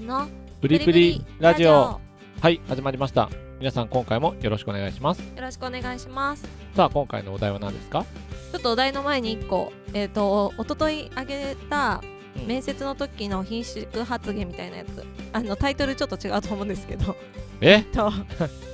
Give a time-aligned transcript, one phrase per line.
[0.00, 0.28] ーの
[0.60, 2.00] プリプリラジオ。
[2.40, 3.28] はい始まりました。
[3.58, 5.20] 皆さん今回もよろしくお願いします。
[5.20, 6.48] よろしくお願いします。
[6.74, 8.06] さあ今回のお題は何ですか？
[8.52, 9.72] ちょっとお題の前に1個。
[9.92, 12.02] えっ、ー、と一昨日あげた
[12.36, 12.46] うん。
[12.46, 15.04] 面接の時の品種発言みたいなやつ。
[15.32, 17.14] あのタイトルちょっと違うと思うんですけど。
[17.60, 17.82] え？
[17.82, 18.06] と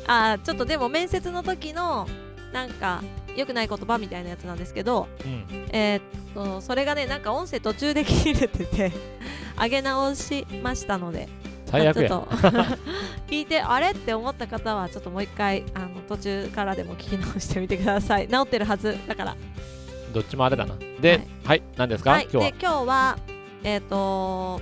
[0.06, 2.06] あーちょっとでも面接の時の
[2.52, 3.02] なんか
[3.36, 5.08] 良くない言葉みたいなやつなんですけど。
[5.24, 5.68] うん。
[5.72, 6.02] えーっ
[6.34, 8.93] とそれがねなんか音声途中で切れてて
[9.61, 11.29] 上げ直しましたので。
[11.66, 12.09] 最悪や。
[12.09, 12.37] ちょっと。
[13.28, 13.91] 聞いてあれ？
[13.91, 18.29] って思った方はちょっともう一回あの途中からでも聞き直してみてください。
[18.29, 19.37] 治ってるはずだから。
[20.15, 20.77] どっちもあれだな。
[21.01, 22.29] ではい、何ですか、はい。
[22.32, 22.51] 今日は。
[22.51, 23.19] で今日は
[23.65, 24.60] えーっと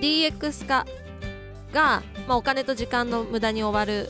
[0.00, 0.86] DX 化
[1.72, 4.08] が、まあ、お金と時間の無駄に終わる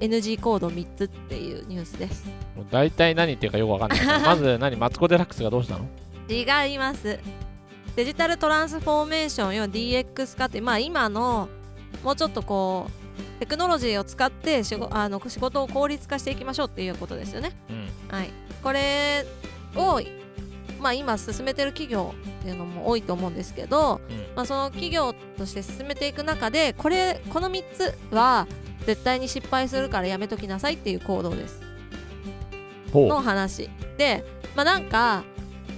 [0.00, 2.26] NG コード3つっていうニュースです。
[2.56, 4.20] もう大体何言ってるかよくわかんない。
[4.22, 5.86] まず何マツコ・デラックスがどうしたの？
[6.28, 7.18] 違います
[7.96, 11.48] デジタルトランスフォーメーション要は DX 化ってまあ今の
[12.02, 13.00] もうちょっとこう
[13.40, 17.52] テクノロジーを使って仕事あの仕事を効率化していきましょうっていうことですよね。
[17.70, 17.88] うん。
[18.14, 18.30] はい。
[18.62, 19.24] これ
[19.74, 20.00] を
[20.78, 24.16] まあ今進めてる企業っていうのも多いと思うんですけど、うん。
[24.36, 28.46] まあ、その企業として進めていく中でこれこの3つは
[28.86, 31.62] 絶対に失敗するからやめときなさいっていう行動です。
[32.92, 33.70] の話。
[33.96, 34.22] で
[34.54, 35.24] まあなんか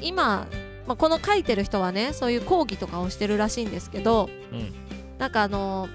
[0.00, 0.48] 今、
[0.86, 4.72] まあ、この書いてる人はねそういう講義とかをしてるらしいんですけどうん。
[5.18, 5.88] なんかあの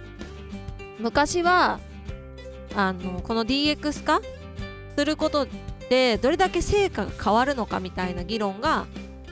[1.00, 1.80] 昔は
[2.76, 4.22] あのこの DX 化
[4.96, 5.48] すること
[5.90, 8.86] でどれだけ成果が変わるのかみたいな議論が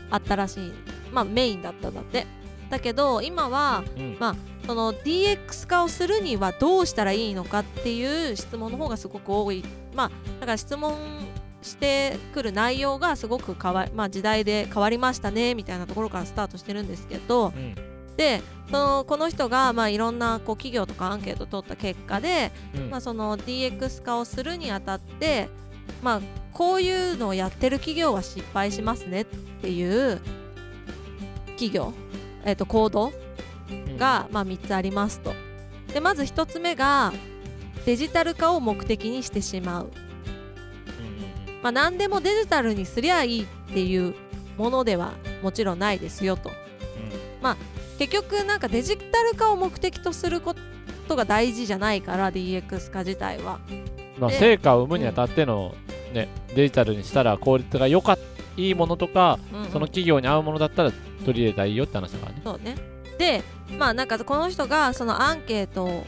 [0.09, 0.73] あったらしい。
[1.11, 2.27] まあメインだったんだって。
[2.69, 4.17] だけど今はうん。
[4.19, 9.63] まその DX 化をするにはどうしたらいいのかっていう質問の方がすごく多い。
[9.93, 10.09] まあ
[10.39, 10.95] だから質問
[11.65, 17.75] してくる内容がすごく変わ、まあ、時代で変わりましたねみたいなところからスタートしてるんですけどうん
[18.17, 25.49] でそのこの人がまあいろんなこう企業とかアンケートを取った結果で、うんまあ、その DX 化をするにあたって、
[26.01, 26.21] まあ、
[26.53, 30.21] こういうのをやってる企業は失敗しますねっていう
[31.57, 31.93] 企業、
[32.45, 33.11] えっと行動
[33.69, 35.33] うんが、まあ、3つありますと。
[35.93, 37.13] でまず1つ目が
[37.85, 39.91] デジタル化を目的にしてしまう。
[41.69, 44.13] うんうんまあ、何でもデジタルにすりゃいいっていう
[44.57, 46.51] ものではもちろんないですよと。
[47.97, 50.53] 結局なんかデジタル化を目的とするこ
[51.07, 53.59] とが大事じゃないから DX 化自体は。
[54.19, 55.75] まあ、で成果を生むにあたっての、
[56.13, 58.19] ね、デジタルにしたら効率が良かっ
[58.57, 60.91] いいものとか、うんうんその企業に合うものだったら
[61.25, 62.41] 取り入れたらいいよって話だからね。
[62.43, 62.75] そうね。
[63.17, 63.43] で、
[63.77, 66.05] まあなんかこの人がそのアンケートを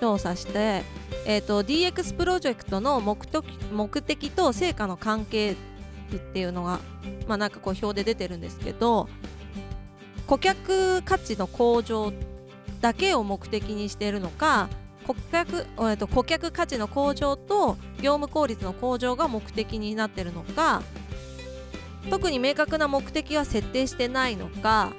[0.00, 0.82] 調査して、
[1.26, 5.56] えー、と DX プロジェクトの目的目的と成果の関係
[6.10, 6.80] 図っていうのが、
[7.26, 9.08] まあなんかこう表で出てるんですけど、
[10.26, 12.12] 顧客価値の向上
[12.80, 14.68] だけを目的にしているのか、
[15.06, 20.82] 顧客,、えー、と顧客価値の向上と業務効率の向上が目的になっているのか、
[22.08, 24.92] 特に明確な目的は設定してないのか、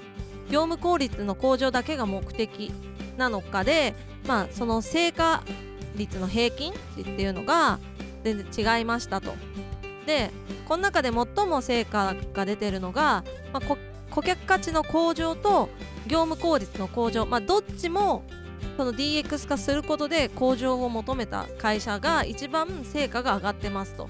[0.49, 2.71] 業務効率の向上だけが目的
[3.17, 3.95] なのかで、
[4.27, 5.43] まあ、その成果
[5.95, 7.79] 率の平均値っていうのが
[8.23, 9.33] 全然違いましたと。
[10.05, 10.31] で
[10.67, 13.77] この中で最も成果が出てるのが、まあ、
[14.09, 15.69] 顧客価値の向上と
[16.07, 18.23] 業務効率の向上、まあ、どっちも
[18.77, 24.09] その DX 化することで向上を求めた会社が一番成果が上がってますと。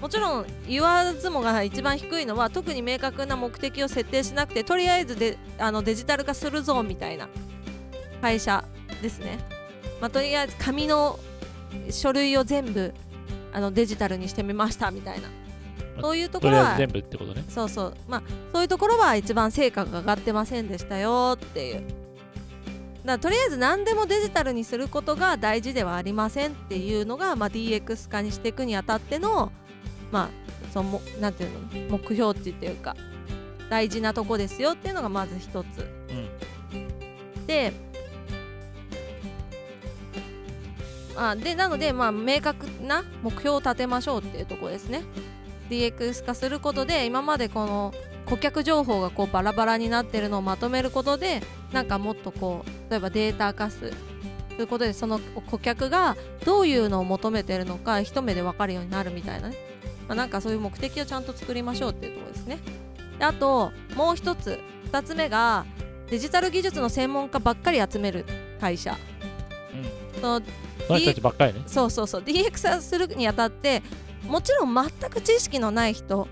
[0.00, 7.28] もちろん言わずもが一番低いのは特に明確な目的を設定しなくてとりあえずであのデジタル化するぞみたいな
[8.22, 8.64] 会社
[9.02, 9.57] ですね。
[10.00, 11.18] まあ、とりあえず紙の
[11.90, 12.94] 書類を全部
[13.52, 15.28] あのデジタルにしてみましたみたいな。
[16.00, 17.44] そういうとことろは全部ってことね。
[17.48, 17.94] そうそう。
[18.08, 18.22] まあ
[18.52, 21.82] そういうところは一番成果が上がってませんでしたよっていう。
[23.04, 29.50] だとりあえず何でもデジタルにすることが大事ではありませんっていうのが、まあ、DX 化にしていくにあたっての
[30.12, 30.28] まあ
[30.72, 32.94] そのもなんていうの目標値っていうか
[33.70, 35.86] 大事なとこですよっていうのがまず一つ。
[36.72, 37.46] うん。
[37.46, 37.72] で
[41.18, 45.02] あでなので、まあ、明確な目標を立てましょうっていうところですね。
[45.68, 47.92] DX 化することで今までこの
[48.26, 51.42] 顧客情報がこうバラバラになってるのをまとめることで
[51.72, 53.92] なんかもっとこう例えばデータ化す
[54.56, 55.18] ということでその
[55.50, 59.56] 顧客がどういうのを求めてるのか一目で分かるようになるみたいなね、
[60.08, 62.58] まあ、なんかそういう目的をちゃんと作りましょうっていうところですね。
[63.18, 65.66] であともう一つ二つ目が
[66.10, 68.24] デジタル技術の専門家ばっかり集める
[68.60, 68.96] 会社。
[69.72, 70.20] うん。
[70.20, 70.42] その
[70.86, 71.62] その人たちばっかりね。
[71.66, 72.22] そうそうそう。
[72.22, 73.82] DX 化するにあたって
[74.26, 76.28] もちろん全く知識のない人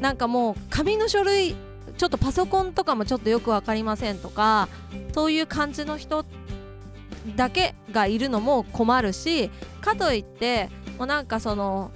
[0.00, 1.56] なんかもう紙の書類
[1.96, 4.68] ちょっとパソコンとかもちょっとよく分かりませんとか
[5.12, 6.24] そういう感じの人
[7.36, 9.50] だけがいるのも困るし
[9.80, 10.68] かといって
[10.98, 11.90] もうなんかその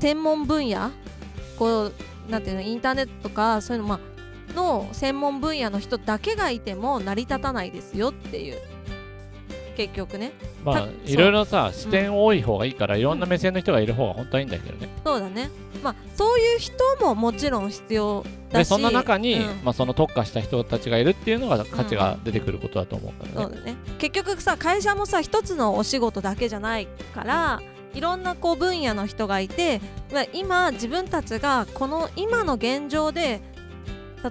[0.00, 0.90] 専門分野
[1.58, 1.92] こう
[2.30, 8.60] なんていうのインターネットとかそういうのまあの専門分野の人だけがいても成り立たないですよっていう
[9.76, 10.32] 結局ね。
[10.64, 15.50] まあたいろいろさ視点多い方がいいから、いろんな目線の人がいる方が本当はいいんだけどね、そうだね。
[15.82, 18.58] まあそういう人ももちろん必要だし。
[18.58, 19.64] でそんな中に、うん。
[19.64, 23.76] まあ、その特化した人たちがいるっていうのが価値が出てくることだと思うからね、そうだね。
[23.98, 27.60] 結局さ会社もさ一つのお仕事だけじゃないから
[27.94, 29.80] いろんなこう分野の人がいて
[30.12, 33.40] まあ今自分たちがこの今の現状で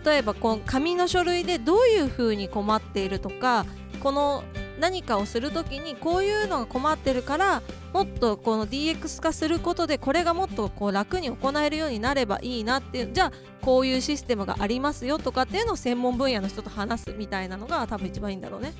[0.05, 3.65] 例えばこう紙の書類でどういうふうに困っているとか
[4.01, 4.43] この
[4.79, 7.61] 何かをするときにこういうのが困ってるから
[7.93, 13.31] もっとこの DX 化することでこれがもっとこう楽に行えるようになればいいなっていうじゃあ
[13.61, 18.73] こういうシステムがありますよとかっていうのを専門分野の人と話すみたいなのが多分一番いいんだろうね。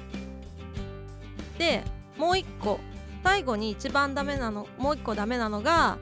[1.58, 1.84] で
[2.18, 2.80] もう一個
[3.24, 5.98] 最後に一番ダメなのもう一個ダメなのが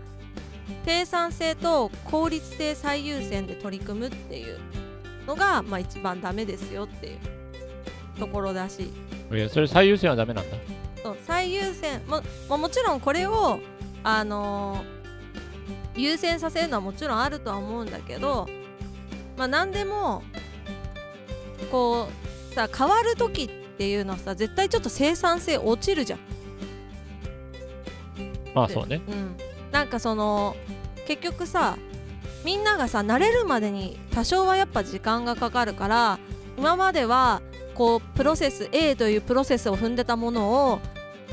[0.86, 4.60] 生産性と効率性最優先で取り組むっていう
[5.28, 7.20] のが、まあ、一番ダメですよっていう
[8.20, 8.92] ところだし
[9.50, 10.58] それ最優先はダメなんだ。
[11.04, 12.02] そう最優先。
[12.08, 13.60] もももちろんこれを、
[14.04, 15.04] あのー
[15.96, 18.48] 優先させるのはもちろんあるとは思うんだけど、
[19.38, 20.24] まあ、何でも
[21.72, 22.08] こ
[22.52, 26.20] うさ変わる時っていうのはさ絶対ちょっと生産性落ちるじゃん。
[28.54, 29.02] まあそうね。
[29.08, 29.36] うん、
[29.72, 30.56] なんかその
[31.08, 31.78] 結局さ
[32.46, 36.20] みんながさ慣れるまでに多少はやっぱ時間がかかるから
[36.58, 37.42] 今までは
[37.74, 40.80] こうプロセス A というプロセスを踏んでたものを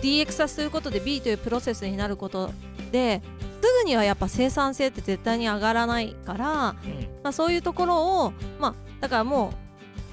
[0.02, 2.50] DX 化することで B というプロセスになること
[2.90, 3.22] で
[3.62, 6.76] すぐにはやっぱ生産性って絶対に上がらないから、ま
[7.24, 9.52] あ、そういうところをまあだからも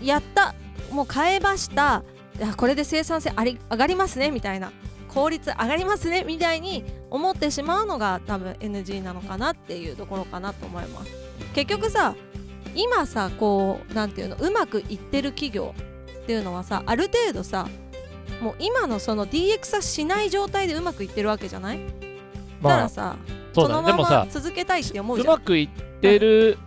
[0.01, 0.53] うやった
[0.91, 2.03] もう変えました
[2.37, 4.71] いやこれで生産性あり上がりますねみたいな
[5.07, 11.11] 効率上がりますねみたいに思ってしまうのが多分 NG なのかなっていうところかなと思います。
[11.55, 12.15] 結局さ
[12.75, 15.73] 今さこうなんていうのうまくいってる企業
[16.27, 17.69] っていうのはさある程度さ
[18.41, 21.89] もう今のその DX 化しない状態でうまくいってるわけじゃない、だか
[22.61, 23.15] まあらさ
[23.53, 25.33] そうだのまねでもさま続けたいって思うじゃん。
[25.33, 26.57] うまくいってる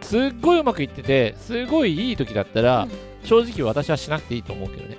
[0.00, 2.90] すっごいうまくいっててすごいいい時だったら、うん。
[3.26, 4.96] 正直私はしなくていいと思うけどね。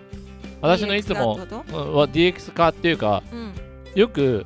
[0.61, 3.53] 私のいつも DX 化っていうかうん。
[3.95, 4.45] よく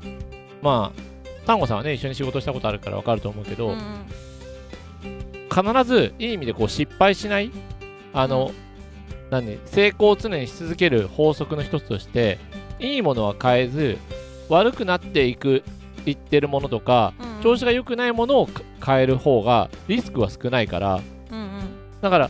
[0.62, 1.02] まあ
[1.46, 4.06] 丹後さんはね一緒に仕事したことあるから分かると思うけど、うんうん。
[5.54, 7.52] 必ずいい意味でこう失敗しない
[8.14, 8.54] あの、
[9.30, 9.60] 何？
[9.66, 12.40] 成功を常にし続ける法則の一つとして
[12.80, 13.98] いいものは変えず
[14.50, 15.64] 悪くなっていく
[16.06, 17.44] いってるものとかうんうん。
[17.44, 21.02] 調子が良くないものをか変える方がリスクは少ないから。
[21.32, 21.62] うんうん。
[22.02, 22.30] だから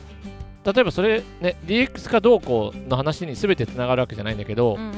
[0.65, 4.93] 例えばそれね DX かどうこうの話に全てつながるわけじゃないんだけど、うんうん。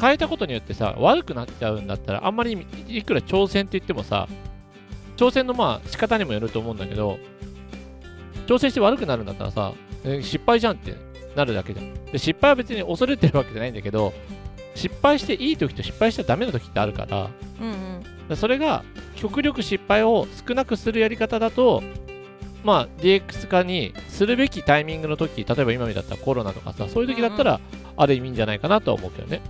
[0.00, 4.26] 変えたことによってさ悪くなっちゃうんだったらあんまりいくら挑戦って言ってもさ
[5.16, 7.18] 挑戦のまあ仕方にもよると思うんだけど
[8.48, 9.83] 挑戦して悪くなるんだったらさえ
[10.22, 10.94] 失敗じゃんって
[11.34, 11.94] なるだけじゃん。
[12.06, 14.12] で失敗は別に恐れてるわけじゃないんだけど
[14.74, 17.30] 失敗していい時と失敗しちゃダメな時ってあるから
[17.60, 18.28] うんうん。
[18.28, 18.84] でそれが
[19.16, 21.82] 極力失敗を少なくするやり方だと
[22.64, 27.60] まあ DX 化にするべきタイミングの時例えば今みだったらコロナとかさそういう時だったら
[27.96, 29.40] ある意味いいんじゃないかなとは思うけどね。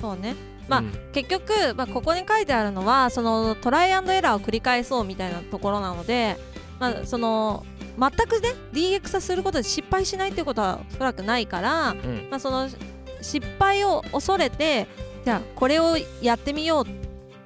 [0.00, 0.34] そうね。
[0.68, 0.92] まあうん。
[1.12, 6.36] 結局、まあ、ここに書いてあるのはそのトライアンドエラーを繰り返そうみたいなところなので、
[6.80, 7.64] まあ、その
[7.98, 12.28] 全くね DX 化することで失敗しないっていうことはおそらくないから、うん。
[12.30, 12.68] まあ、その
[13.20, 14.86] 失敗を恐れて
[15.24, 16.86] じゃあこれをやってみよう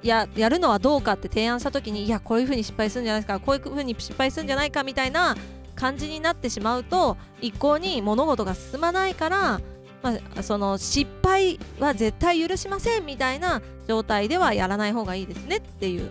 [0.07, 5.35] ややるのはどうかって提案した時にいやこういうふうに失敗するんじゃないですかこういうふうに失敗するんじゃないかみたいな
[5.75, 9.61] 感じになってしまうと一向に物事が進まないから、
[10.01, 16.09] まあ、その失敗は絶対許しませんみたいな状態ではやらない方がいいですねっていう、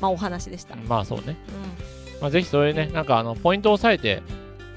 [0.00, 0.74] まあ、お話でした。
[0.74, 1.36] うんまあそうね
[2.20, 4.22] まあ、ぜひそういうね、なんかあのポイントを押さえて、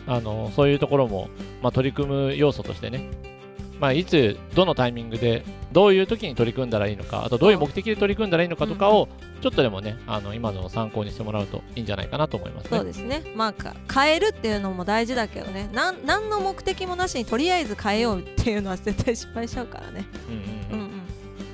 [0.07, 1.29] あのそういうところも、
[1.61, 3.09] まあ、取り組む要素としてね、
[3.79, 9.07] まあ、いつ、どのタイミングで、どういう時に取り組んだらいいのか、あとどういう目的で取り組んだらいいのかとかを、
[9.41, 12.77] ちょっとでもね、あの今のを参考にしてもらうといいんじゃないかなと思いますね。
[12.77, 13.23] そうですね。
[13.35, 15.67] まあか変えるっていうのも大事だけどね。
[15.73, 20.05] なん何の目的もなしにとりあえず変えようっていうのは絶対失敗しちゃうからね。
[20.29, 20.87] うんうんうん。
[20.87, 21.01] うんうん、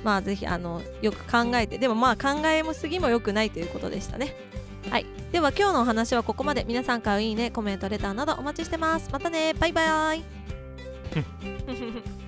[0.04, 1.78] まあぜひあのよく考えて。
[1.78, 4.36] でもまあ考えもすぎも良くないということでしたね。
[4.90, 6.64] はいでは今日のお話はここまで。
[6.64, 9.10] 皆さんからいいねコメントレターなどお待ちしてます。
[9.12, 9.52] またね。
[9.54, 10.24] バイバイ。